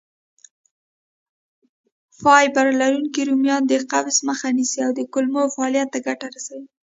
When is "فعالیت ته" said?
5.53-5.99